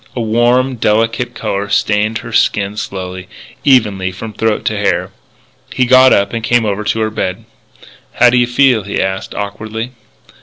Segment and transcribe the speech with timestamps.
[0.15, 3.27] A warm, delicate colour stained her skin slowly,
[3.63, 5.11] evenly, from throat to hair.
[5.75, 7.45] He got up and came over to the bed.
[8.13, 9.91] "How do you feel?" he asked, awkwardly.